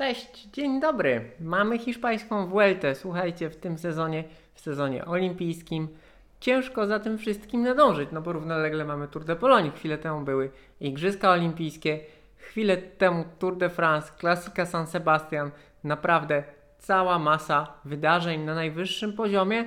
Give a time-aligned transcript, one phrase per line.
[0.00, 1.30] Cześć, dzień dobry.
[1.40, 2.94] Mamy hiszpańską Vueltę.
[2.94, 4.24] Słuchajcie, w tym sezonie,
[4.54, 5.88] w sezonie olimpijskim,
[6.40, 9.70] ciężko za tym wszystkim nadążyć, no bo równolegle mamy Tour de Pologne.
[9.70, 10.50] Chwilę temu były
[10.80, 12.00] Igrzyska Olimpijskie,
[12.36, 15.50] chwilę temu Tour de France, klasyka San Sebastian.
[15.84, 16.42] Naprawdę
[16.78, 19.64] cała masa wydarzeń na najwyższym poziomie.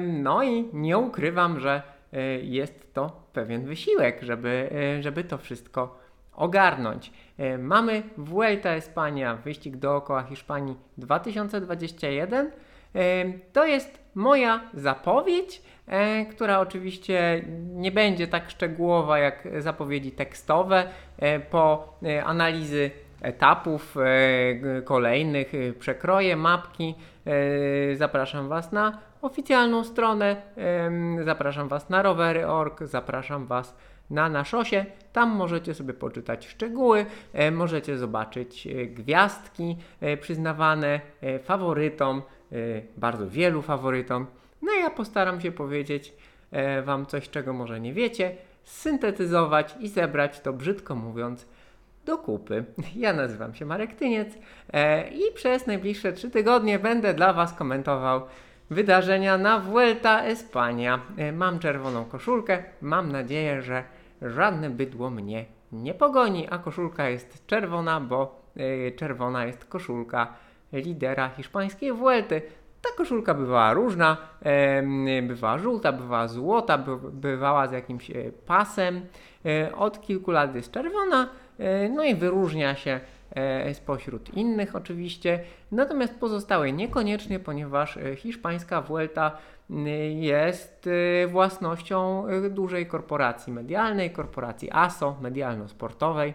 [0.00, 1.82] No i nie ukrywam, że
[2.12, 6.01] e, jest to pewien wysiłek, żeby, e, żeby to wszystko
[6.34, 7.12] ogarnąć.
[7.38, 12.46] E, mamy Vuelta Espania, wyścig dookoła Hiszpanii 2021.
[12.46, 17.44] E, to jest moja zapowiedź, e, która oczywiście
[17.74, 20.88] nie będzie tak szczegółowa jak zapowiedzi tekstowe.
[21.50, 21.94] Po
[22.24, 22.90] analizy
[23.22, 23.96] etapów
[24.84, 26.94] kolejnych, przekroje, mapki,
[27.94, 30.36] zapraszam Was na oficjalną stronę,
[31.24, 34.86] zapraszam Was na rowery.org, zapraszam Was na naszosie.
[35.12, 41.00] Tam możecie sobie poczytać szczegóły, e, możecie zobaczyć e, gwiazdki e, przyznawane
[41.44, 42.22] faworytom,
[42.96, 44.26] bardzo wielu faworytom.
[44.62, 46.12] No ja postaram się powiedzieć
[46.84, 51.46] Wam coś, czego może nie wiecie, syntetyzować i zebrać to, brzydko mówiąc,
[52.04, 52.64] do kupy.
[52.96, 54.28] Ja nazywam się Marek Tyniec
[55.12, 58.22] i przez najbliższe trzy tygodnie będę dla Was komentował
[58.70, 61.00] wydarzenia na Vuelta Espania.
[61.32, 63.84] Mam czerwoną koszulkę, mam nadzieję, że
[64.22, 70.34] żadne bydło mnie nie pogoni, a koszulka jest czerwona, bo yy, czerwona jest koszulka
[70.72, 72.42] lidera hiszpańskiej Vuelty.
[72.82, 74.16] Ta koszulka bywała różna,
[75.06, 79.00] yy, bywała żółta, bywała złota, by, bywała z jakimś yy, pasem.
[79.76, 81.28] Od kilku lat jest czerwona,
[81.90, 83.00] no i wyróżnia się
[83.72, 89.38] spośród innych oczywiście, natomiast pozostałe niekoniecznie, ponieważ hiszpańska Vuelta
[90.14, 96.32] jest y, własnością dużej korporacji medialnej, korporacji ASO, medialno-sportowej,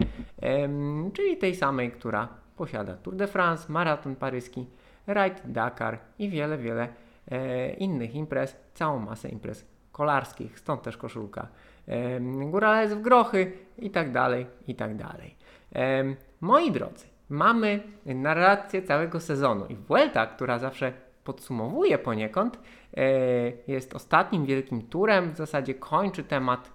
[1.12, 4.66] czyli tej samej, która posiada Tour de France, Maraton Paryski,
[5.08, 6.88] Ride Dakar i wiele, wiele
[7.30, 11.48] e, innych imprez, całą masę imprez kolarskich, stąd też koszulka.
[12.50, 15.36] Górale w grochy i tak dalej, i tak dalej.
[16.40, 20.92] Moi drodzy, mamy narrację całego sezonu i Vuelta, która zawsze
[21.24, 22.58] podsumowuje poniekąd,
[22.96, 23.02] e,
[23.68, 26.72] jest ostatnim wielkim turem, w zasadzie kończy temat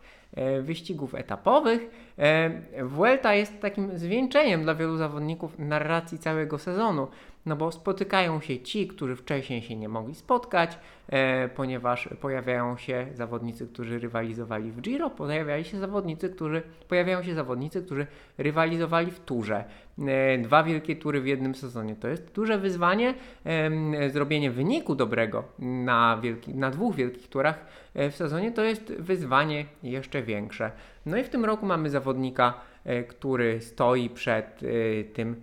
[0.61, 1.89] wyścigów etapowych.
[2.19, 2.51] E,
[2.83, 7.07] Vuelta jest takim zwieńczeniem dla wielu zawodników narracji całego sezonu
[7.45, 10.77] no bo spotykają się ci, którzy wcześniej się nie mogli spotkać,
[11.09, 17.35] e, ponieważ pojawiają się zawodnicy, którzy rywalizowali w Giro, pojawiają się zawodnicy, którzy, pojawiają się
[17.35, 18.07] zawodnicy, którzy
[18.37, 19.63] rywalizowali w turze.
[19.99, 23.13] E, dwa wielkie tury w jednym sezonie to jest duże wyzwanie.
[23.45, 28.93] E, zrobienie wyniku dobrego na, wielki, na dwóch wielkich turach e, w sezonie to jest
[28.99, 30.71] wyzwanie jeszcze większe.
[31.05, 32.53] No i w tym roku mamy zawodnika,
[32.85, 35.35] e, który stoi przed e, tym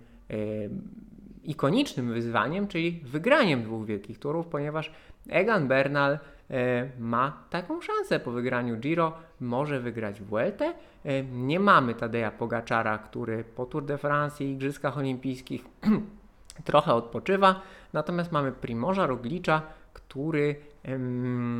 [1.43, 4.91] ikonicznym wyzwaniem, czyli wygraniem dwóch wielkich turów, ponieważ
[5.29, 6.19] Egan Bernal
[6.49, 10.73] e, ma taką szansę po wygraniu Giro, może wygrać Vueltę.
[11.05, 15.65] E, nie mamy Tadeja Pogaczara, który po Tour de France i Igrzyskach Olimpijskich
[16.63, 17.61] trochę odpoczywa,
[17.93, 19.61] natomiast mamy Primorza Roglicza,
[20.11, 20.55] który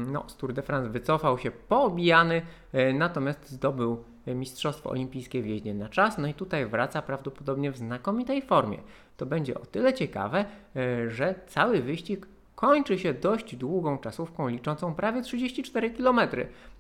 [0.08, 2.42] no, z Tour de France wycofał się poobijany,
[2.74, 6.18] e, natomiast zdobył Mistrzostwo Olimpijskie w jeździe na czas.
[6.18, 8.78] No i tutaj wraca prawdopodobnie w znakomitej formie.
[9.18, 10.46] To będzie o tyle ciekawe,
[10.76, 16.20] e, że cały wyścig kończy się dość długą czasówką liczącą prawie 34 km.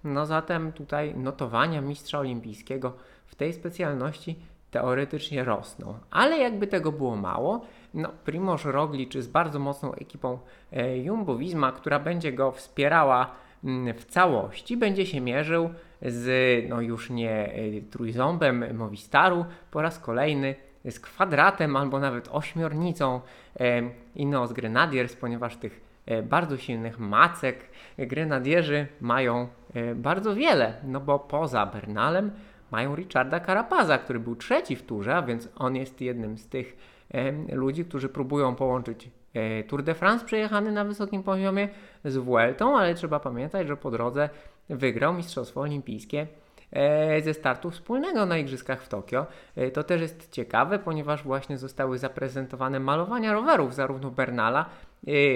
[0.03, 2.93] No zatem tutaj notowania mistrza olimpijskiego
[3.25, 4.39] w tej specjalności
[4.71, 5.99] teoretycznie rosną.
[6.11, 7.61] Ale jakby tego było mało,
[7.93, 10.39] no Primoz Roglic z bardzo mocną ekipą
[10.71, 13.31] e, Jumbo-Visma, która będzie go wspierała
[13.63, 15.69] mm, w całości, będzie się mierzył
[16.01, 20.55] z no już nie e, trójząbem Movistaru po raz kolejny
[20.89, 23.21] z kwadratem albo nawet ośmiornicą
[23.59, 23.81] e,
[24.15, 25.91] Ineos Grenadiers, ponieważ tych
[26.23, 29.47] bardzo silnych macek grenadierzy mają
[29.95, 32.31] bardzo wiele, no bo poza Bernalem
[32.71, 36.77] mają Richarda Carapaza, który był trzeci w turze, a więc on jest jednym z tych
[37.11, 41.69] e, ludzi, którzy próbują połączyć e, Tour de France przejechany na wysokim poziomie
[42.05, 44.29] z Vueltą, ale trzeba pamiętać, że po drodze
[44.69, 46.27] wygrał Mistrzostwo Olimpijskie
[46.71, 49.25] E, ze startu wspólnego na Igrzyskach w Tokio.
[49.55, 54.65] E, to też jest ciekawe, ponieważ właśnie zostały zaprezentowane malowania rowerów zarówno Bernala,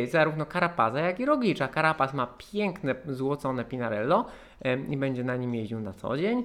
[0.07, 1.67] zarówno Carapaza, jak i Roglicza.
[1.67, 4.25] Carapaz ma piękne złocone Pinarello
[4.89, 6.43] i będzie na nim jeździł na co dzień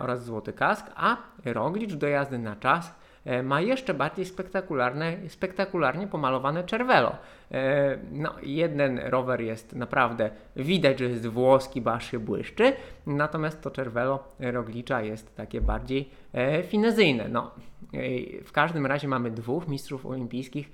[0.00, 3.03] oraz złoty kask, a Roglicz do jazdy na czas E,
[3.42, 7.16] ma jeszcze bardziej spektakularne, spektakularnie pomalowane czerwelo.
[7.50, 12.72] E, no, jeden rower jest naprawdę, widać, że jest włoski, bo aż się błyszczy,
[13.06, 17.28] natomiast to czerwelo Roglicza jest takie bardziej e, finezyjne.
[17.28, 17.50] No,
[18.44, 20.72] w każdym razie mamy dwóch mistrzów olimpijskich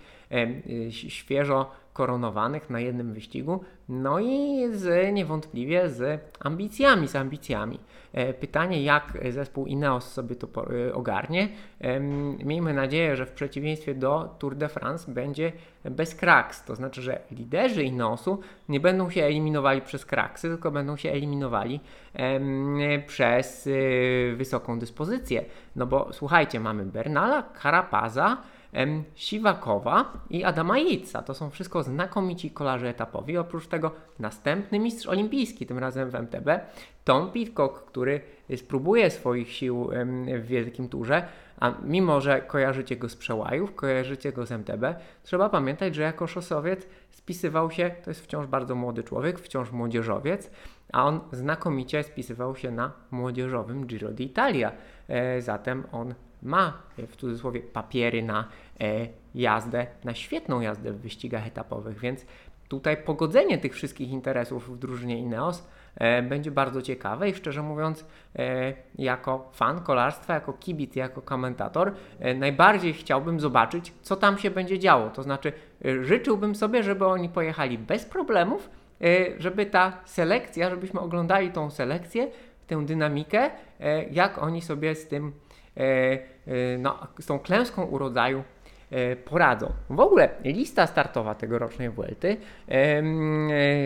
[0.90, 1.70] świeżo
[2.00, 7.78] koronowanych na jednym wyścigu, no i z niewątpliwie z ambicjami, z ambicjami.
[8.12, 10.48] E, pytanie, jak zespół Ineos sobie to
[10.88, 11.48] e, ogarnie.
[12.44, 15.52] Miejmy nadzieję, że w przeciwieństwie do Tour de France będzie
[15.84, 20.96] bez kraks, to znaczy, że liderzy Ineosu nie będą się eliminowali przez kraksy, tylko będą
[20.96, 21.80] się eliminowali
[23.06, 25.44] przez e, wysoką dyspozycję.
[25.76, 28.36] No bo słuchajcie, mamy Bernala, Karapaza,
[29.14, 31.22] Siwakowa i Adama Jitsa.
[31.22, 33.38] To są wszystko znakomici kolarze etapowi.
[33.38, 36.48] Oprócz tego następny mistrz olimpijski, tym razem w MTB,
[37.04, 38.20] Tom Pitcock, który
[38.56, 39.90] spróbuje swoich sił
[40.38, 41.22] w wielkim turze,
[41.60, 46.26] a mimo, że kojarzycie go z przełajów, kojarzycie go z MTB, trzeba pamiętać, że jako
[46.26, 50.50] szosowiec spisywał się, to jest wciąż bardzo młody człowiek, wciąż młodzieżowiec,
[50.92, 54.70] a on znakomicie spisywał się na młodzieżowym Giro d'Italia.
[55.08, 58.44] E, zatem on ma w cudzysłowie papiery na
[58.80, 62.26] e, jazdę, na świetną jazdę w wyścigach etapowych, więc
[62.68, 68.06] tutaj pogodzenie tych wszystkich interesów w drużynie Ineos e, będzie bardzo ciekawe i szczerze mówiąc,
[68.36, 71.92] e, jako fan kolarstwa, jako kibic, jako komentator,
[72.36, 75.10] najbardziej chciałbym zobaczyć, co tam się będzie działo.
[75.10, 75.52] To znaczy,
[76.02, 78.70] życzyłbym sobie, żeby oni pojechali bez problemów,
[79.38, 82.28] żeby ta selekcja, żebyśmy oglądali tą selekcję,
[82.66, 83.50] tę dynamikę,
[84.10, 85.32] jak oni sobie z tym
[86.78, 88.42] no, z tą klęską urodzaju
[88.90, 89.72] e, poradzą.
[89.90, 92.36] W ogóle lista startowa tegorocznej Vuelty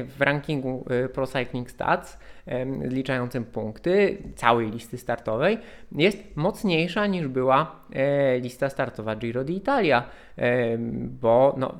[0.06, 2.18] w rankingu Pro Cycling Stats
[2.80, 5.58] liczającym punkty całej listy startowej
[5.92, 7.76] jest mocniejsza niż była
[8.40, 10.02] lista startowa Giro d'Italia,
[10.96, 11.78] bo no,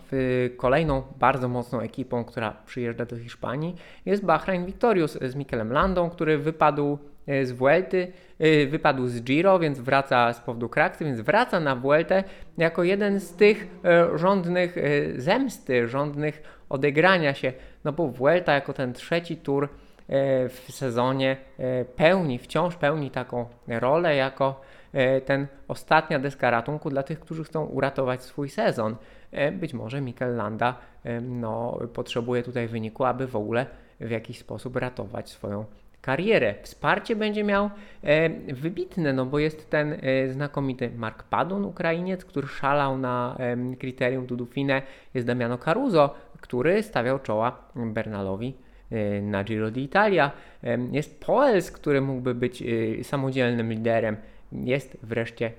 [0.56, 3.74] kolejną bardzo mocną ekipą, która przyjeżdża do Hiszpanii
[4.06, 9.80] jest Bahrain Victorious z Mikelem Landą, który wypadł z Vuelty, y, wypadł z Giro, więc
[9.80, 12.24] wraca z powodu kraksy, więc wraca na Vueltę
[12.58, 14.80] jako jeden z tych e, rządnych e,
[15.20, 17.52] zemsty, rządnych odegrania się,
[17.84, 19.68] no bo Vuelta jako ten trzeci tur e,
[20.48, 21.36] w sezonie
[21.96, 24.60] pełni, wciąż pełni taką rolę jako
[25.24, 28.96] ten ostatnia deska ratunku dla tych, którzy chcą uratować swój sezon.
[29.52, 30.78] Być może Mikel Landa
[31.22, 33.66] no, potrzebuje tutaj wyniku, aby w ogóle
[34.00, 35.64] w jakiś sposób ratować swoją
[36.04, 36.54] karierę.
[36.62, 37.70] Wsparcie będzie miał
[38.02, 43.76] e, wybitne, no bo jest ten e, znakomity Mark Padun, Ukrainiec, który szalał na e,
[43.76, 44.82] kryterium Dudufine.
[45.14, 48.54] Jest Damiano Caruso, który stawiał czoła Bernalowi
[48.90, 50.30] e, na Giro d'Italia.
[50.64, 54.16] E, jest Poels, który mógłby być e, samodzielnym liderem.
[54.52, 55.52] Jest wreszcie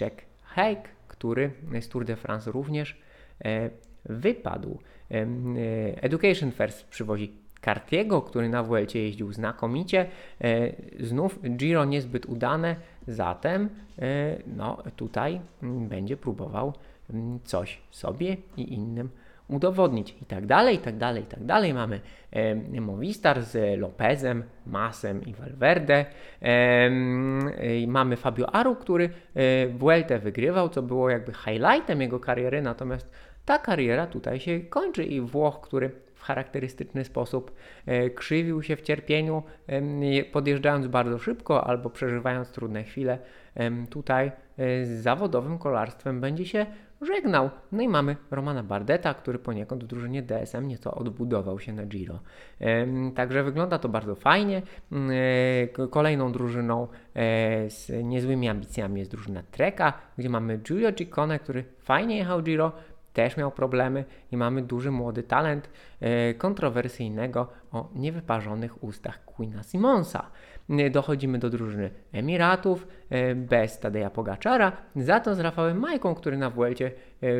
[0.00, 0.78] Jack Haig,
[1.08, 3.00] który z Tour de France również
[4.04, 4.78] wypadł.
[6.02, 10.06] Education First przywozi Cartiego, który na Vuelcie jeździł znakomicie.
[10.40, 12.76] E, znów Giro niezbyt udane,
[13.06, 13.68] zatem
[13.98, 16.72] e, no, tutaj będzie próbował
[17.10, 19.08] mm, coś sobie i innym
[19.48, 21.74] udowodnić i tak dalej, i tak dalej, i tak dalej.
[21.74, 22.00] Mamy
[22.32, 26.06] e, Movistar z Lopezem, Masem i Valverde.
[26.42, 26.90] E,
[27.86, 29.10] mamy Fabio Aru, który
[30.08, 33.10] e, wygrywał, co było jakby highlightem jego kariery, natomiast
[33.44, 35.90] ta kariera tutaj się kończy i Włoch, który
[36.24, 37.54] charakterystyczny sposób
[37.86, 39.42] e, krzywił się w cierpieniu,
[40.32, 43.18] podjeżdżając bardzo szybko albo przeżywając trudne chwile.
[43.90, 44.26] Tutaj
[44.58, 46.66] e, z zawodowym kolarstwem będzie się
[47.02, 47.50] żegnał.
[47.72, 52.20] No i mamy Romana Bardeta, który poniekąd w drużynie DSM nieco odbudował się na Giro.
[53.14, 54.62] Także wygląda to bardzo fajnie.
[54.92, 55.10] Mm,
[55.82, 56.88] e, kolejną drużyną
[57.68, 62.72] z niezłymi ambicjami jest drużyna Treka, gdzie mamy Giulio Ciccone, który fajnie jechał Giro,
[63.14, 70.30] też miał problemy i mamy duży młody talent e, kontrowersyjnego o niewyparzonych ustach Queena Simonsa.
[70.70, 76.36] E, dochodzimy do drużyny Emiratów e, bez Tadeja Pogaczara, za to z Rafałem Majką, który
[76.36, 76.92] na Vuelcie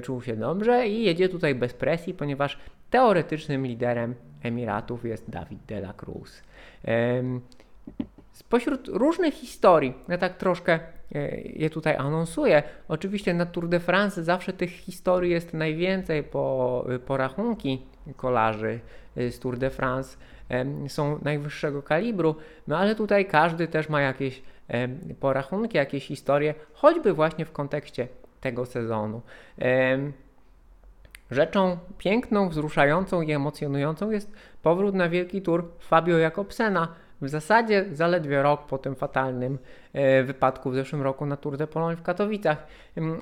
[0.02, 2.59] czuł się dobrze i jedzie tutaj bez presji, ponieważ
[2.90, 6.43] teoretycznym liderem Emiratów jest Dawid de la Cruz.
[8.35, 10.81] Spośród różnych historii, ja tak troszkę
[11.14, 12.62] e, je tutaj anonsuję.
[12.88, 17.83] Oczywiście na Tour de France zawsze tych historii jest najwięcej, po, po rachunki
[18.17, 18.81] kolarzy
[19.17, 20.17] e, z Tour de France
[20.88, 22.37] są najwyższego kalibru,
[22.69, 24.43] no ale tutaj każdy też ma jakieś
[25.21, 28.09] porachunki, jakieś historie, choćby właśnie w kontekście
[28.41, 29.23] tego sezonu.
[31.31, 36.88] Rzeczą piękną, wzruszającą i emocjonującą jest powrót na wielki tour Fabio Jakobsena,
[37.21, 39.59] w zasadzie zaledwie rok po tym fatalnym
[39.92, 42.66] e, wypadku w zeszłym roku na Tour de Pologne w Katowicach.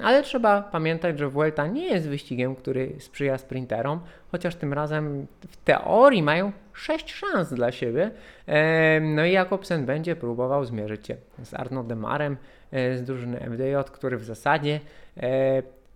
[0.02, 4.00] Ale trzeba pamiętać, że Vuelta nie jest wyścigiem, który sprzyja sprinterom,
[4.32, 8.10] chociaż tym razem w teorii mają 6 szans dla siebie.
[9.00, 12.36] No i Jakobsen będzie próbował zmierzyć się z Arno Demarem,
[12.72, 14.80] z drużyny FDJ, który w zasadzie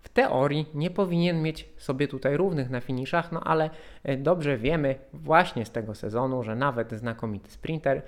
[0.06, 3.70] w teorii nie powinien mieć sobie tutaj równych na finiszach, no ale
[4.18, 8.02] dobrze wiemy właśnie z tego sezonu, że nawet znakomity sprinter,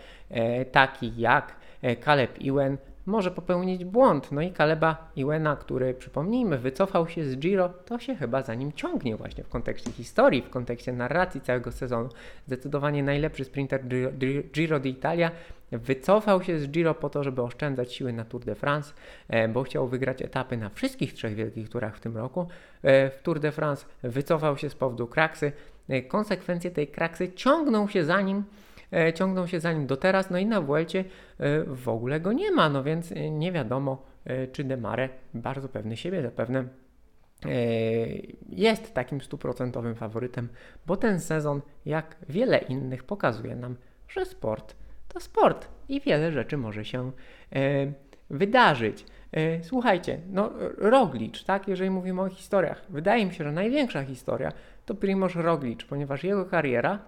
[0.73, 1.57] taki jak
[2.05, 2.77] Caleb Ewan,
[3.09, 4.33] może popełnić błąd.
[4.33, 8.73] No i Kaleba Iwena, który przypomnijmy, wycofał się z Giro, to się chyba za nim
[8.73, 12.09] ciągnie właśnie w kontekście historii, w kontekście narracji całego sezonu.
[12.47, 13.85] Zdecydowanie najlepszy sprinter
[14.53, 15.31] Giro d'Italia
[15.73, 18.93] wycofał się z Giro po to, żeby oszczędzać siły na Tour de France,
[19.29, 22.49] e, bo chciał wygrać etapy na wszystkich trzech wielkich turach w tym roku.
[22.83, 25.53] E, w Tour de France wycofał się z powodu kraksy.
[25.89, 28.45] E, konsekwencje tej kraksy ciągną się za nim
[29.15, 31.05] ciągną się za nim do teraz, no i na Vuelcie
[31.39, 34.03] e, w ogóle go nie ma, no więc e, nie wiadomo,
[34.53, 36.65] czy Demare bardzo pewny siebie zapewne
[38.49, 40.49] jest takim stuprocentowym faworytem,
[40.87, 43.77] bo ten sezon, jak wiele innych, pokazuje nam,
[44.09, 44.77] że sport
[45.09, 47.13] to sport i wiele rzeczy może się
[48.31, 49.07] wydarzyć.
[49.63, 54.53] Słuchajcie, no Roglicz, tak, jeżeli mówimy o historiach, wydaje mi się, że największa historia
[54.89, 56.99] to Primoz Roglicz, ponieważ jego kariera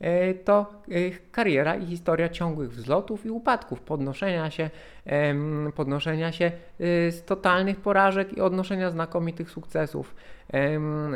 [0.00, 4.70] E, to e, kariera i historia ciągłych wzlotów i upadków, podnoszenia się,
[5.74, 6.52] podnoszenia się e,
[7.10, 10.14] z totalnych porażek i odnoszenia znakomitych sukcesów.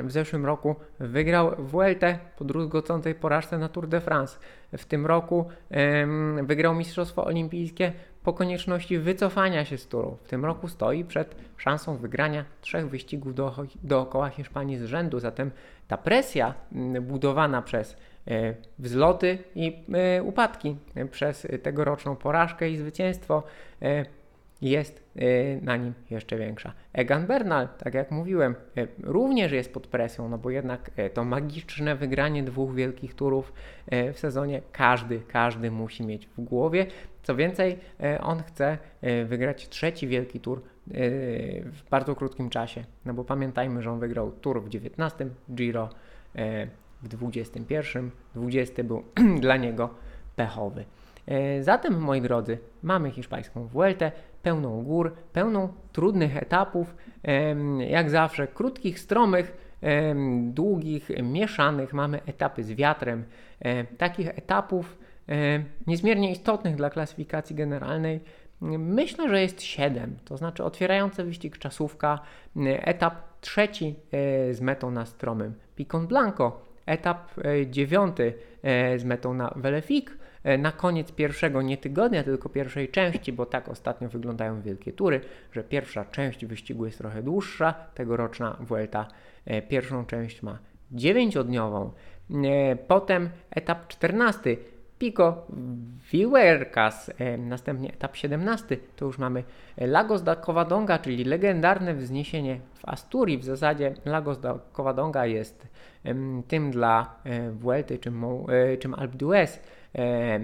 [0.04, 4.38] W zeszłym roku wygrał Vueltę po druzgocącej porażce na Tour de France.
[4.78, 5.48] W tym roku
[6.42, 10.16] wygrał Mistrzostwo Olimpijskie po konieczności wycofania się z turu.
[10.22, 15.50] W tym roku stoi przed szansą wygrania trzech wyścigów do, dookoła Hiszpanii z rzędu, zatem
[15.88, 16.54] ta presja
[17.00, 17.96] budowana przez
[18.30, 20.76] E, wzloty i e, upadki
[21.10, 23.42] przez tegoroczną porażkę i zwycięstwo
[23.82, 24.04] e,
[24.60, 25.02] jest
[25.62, 26.72] na nim jeszcze większa.
[26.92, 28.54] Egan Bernal, tak jak mówiłem,
[29.02, 33.52] również jest pod presją, no bo jednak to magiczne wygranie dwóch wielkich turów
[34.12, 36.86] w sezonie każdy, każdy musi mieć w głowie.
[37.22, 37.78] Co więcej,
[38.20, 38.78] on chce
[39.26, 40.62] wygrać trzeci wielki tur
[41.64, 45.88] w bardzo krótkim czasie, no bo pamiętajmy, że on wygrał tur w 19, Giro
[47.02, 49.02] w 21, 20 był
[49.40, 49.90] dla niego
[50.36, 50.84] pechowy.
[51.28, 56.96] E, zatem, moi drodzy, mamy hiszpańską Vueltę, pełną gór, pełną trudnych etapów,
[57.88, 59.76] jak zawsze krótkich, stromych,
[60.42, 61.92] długich, mieszanych.
[61.92, 63.24] Mamy etapy z wiatrem.
[63.60, 64.98] E, takich etapów
[65.86, 68.20] niezmiernie istotnych dla klasyfikacji generalnej
[68.60, 70.16] myślę, że jest 7.
[70.24, 72.20] To znaczy otwierający wyścig czasówka,
[72.66, 79.34] etap trzeci e, z metą na stromym Picon Blanco, etap e, dziewiąty e, z metą
[79.34, 80.18] na Velefik.
[80.44, 85.20] E, na koniec pierwszego nie tygodnia, tylko pierwszej części, bo tak ostatnio wyglądają wielkie tury,
[85.52, 87.74] że pierwsza część wyścigu jest trochę dłuższa.
[87.94, 89.08] Tegoroczna Vuelta
[89.68, 90.58] pierwszą część ma
[90.94, 91.90] 9-dniową.
[92.88, 94.56] Potem etap 14
[94.98, 95.46] Pico
[96.12, 99.44] Vihuercas, następnie etap 17, to już mamy
[99.76, 103.38] Lagos da Covadonga, czyli legendarne wzniesienie w Asturii.
[103.38, 105.68] W zasadzie Lagos da Covadonga jest
[106.48, 109.58] tym dla e, Vuelty, czym, e, czym Alpe d'Huez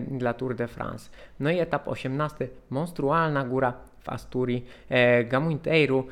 [0.08, 1.10] dla Tour de France.
[1.40, 6.06] No i etap 18, monstrualna góra w Asturii, e, Gamunteiru,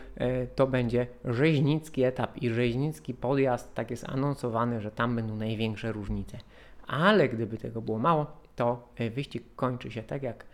[0.56, 6.38] to będzie rzeźnicki etap i rzeźnicki podjazd, tak jest anonsowany, że tam będą największe różnice.
[6.86, 10.44] Ale gdyby tego było mało, to wyścig kończy się tak jak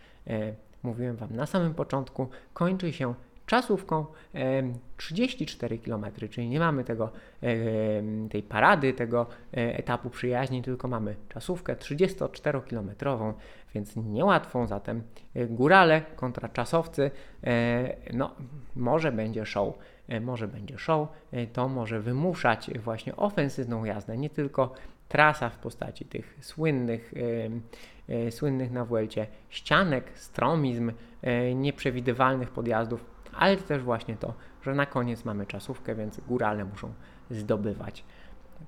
[0.83, 3.13] mówiłem Wam na samym początku, kończy się
[3.49, 4.05] czasówką
[4.97, 7.11] 34 km, czyli nie mamy tego,
[8.29, 12.91] tej parady, tego e, etapu przyjaźni, tylko mamy czasówkę 34 km,
[13.75, 15.03] więc niełatwą, zatem
[15.35, 17.11] e, górale kontra czasowcy,
[17.43, 18.35] e, no
[18.75, 19.77] może będzie show,
[20.21, 21.07] może będzie show,
[21.53, 24.73] to może wymuszać właśnie ofensywną jazdę, nie tylko
[25.07, 27.13] trasa w postaci tych słynnych,
[28.29, 30.91] słynnych na Vuelcie ścianek, stromizm,
[31.55, 36.93] nieprzewidywalnych podjazdów, ale też właśnie to, że na koniec mamy czasówkę, więc górale muszą
[37.31, 38.03] zdobywać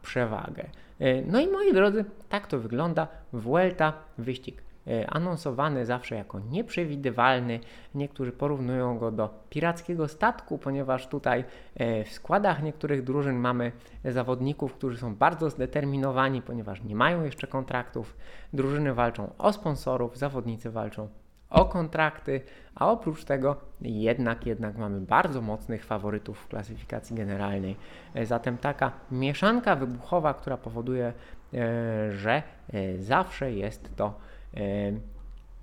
[0.02, 0.70] przewagę.
[1.00, 3.08] E, no i moi drodzy, tak to wygląda.
[3.34, 7.60] Vuelta, wyścig e, anonsowany zawsze jako nieprzewidywalny.
[7.96, 11.44] Niektórzy porównują go do pirackiego statku, ponieważ tutaj
[11.76, 13.72] e, w składach niektórych drużyn mamy
[14.06, 18.18] zawodników, którzy są bardzo zdeterminowani, ponieważ nie mają jeszcze kontraktów.
[18.54, 21.08] Drużyny walczą o sponsorów, zawodnicy walczą
[21.52, 22.42] o kontrakty,
[22.76, 27.76] a oprócz tego jednak, jednak mamy bardzo mocnych faworytów w klasyfikacji generalnej.
[28.14, 31.14] E, zatem taka mieszanka wybuchowa, która powoduje,
[31.54, 32.44] e, że
[32.74, 34.20] e, zawsze jest to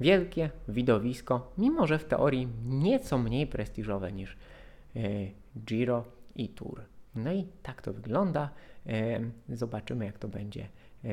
[0.00, 4.36] wielkie widowisko, mimo że w teorii nieco mniej prestiżowe niż
[5.64, 6.04] Giro
[6.36, 6.82] i Tour.
[7.14, 8.50] No i tak to wygląda.
[9.48, 10.68] Zobaczymy, jak to będzie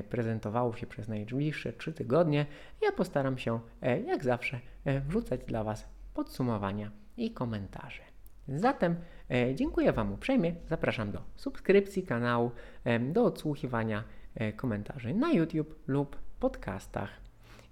[0.10, 2.46] prezentowało się przez najbliższe 3 tygodnie.
[2.82, 8.02] Ja postaram się, e, jak zawsze, e, wrzucać dla Was podsumowania i komentarze.
[8.48, 8.96] Zatem
[9.32, 10.56] e, dziękuję Wam uprzejmie.
[10.68, 12.52] Zapraszam do subskrypcji kanału,
[12.84, 14.04] e, do odsłuchiwania
[14.36, 17.10] e, komentarzy na YouTube lub podcastach.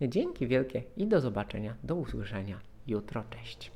[0.02, 3.24] Dzięki wielkie i do zobaczenia, do usłyszenia jutro.
[3.30, 3.73] Cześć.